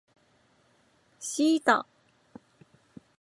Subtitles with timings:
[1.19, 1.85] シータ